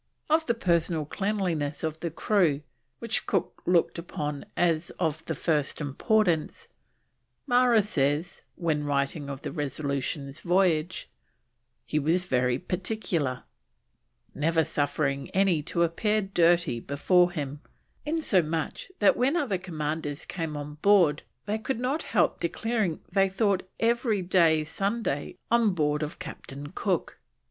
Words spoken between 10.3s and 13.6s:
voyage) he was very particular: